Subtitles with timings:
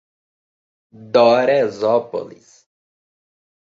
[1.13, 2.65] Doresópolis